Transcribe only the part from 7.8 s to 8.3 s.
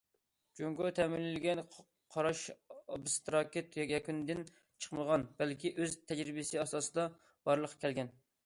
كەلگەن.